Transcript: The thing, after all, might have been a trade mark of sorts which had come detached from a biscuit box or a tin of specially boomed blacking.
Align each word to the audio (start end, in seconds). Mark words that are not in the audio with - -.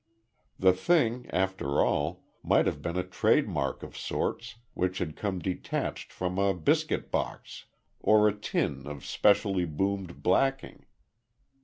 The 0.57 0.73
thing, 0.73 1.29
after 1.29 1.79
all, 1.79 2.23
might 2.41 2.65
have 2.65 2.81
been 2.81 2.97
a 2.97 3.03
trade 3.03 3.47
mark 3.47 3.83
of 3.83 3.95
sorts 3.95 4.55
which 4.73 4.97
had 4.97 5.15
come 5.15 5.37
detached 5.37 6.11
from 6.11 6.39
a 6.39 6.55
biscuit 6.55 7.11
box 7.11 7.65
or 7.99 8.27
a 8.27 8.33
tin 8.33 8.87
of 8.87 9.05
specially 9.05 9.65
boomed 9.65 10.23
blacking. 10.23 10.87